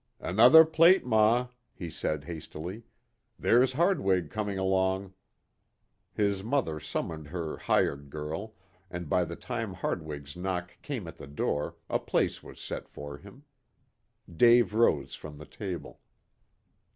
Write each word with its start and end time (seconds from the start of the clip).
"Another 0.19 0.65
plate, 0.65 1.05
ma," 1.05 1.49
he 1.75 1.87
said 1.91 2.23
hastily. 2.23 2.81
"There's 3.37 3.73
Hardwig 3.73 4.31
coming 4.31 4.57
along." 4.57 5.13
His 6.11 6.43
mother 6.43 6.79
summoned 6.79 7.27
her 7.27 7.57
"hired" 7.57 8.09
girl, 8.09 8.55
and 8.89 9.07
by 9.07 9.25
the 9.25 9.35
time 9.35 9.75
Hardwig's 9.75 10.35
knock 10.35 10.75
came 10.81 11.07
at 11.07 11.17
the 11.19 11.27
door 11.27 11.75
a 11.87 11.99
place 11.99 12.41
was 12.41 12.59
set 12.59 12.89
for 12.89 13.19
him. 13.19 13.43
Dave 14.27 14.73
rose 14.73 15.13
from 15.13 15.37
the 15.37 15.45
table. 15.45 15.99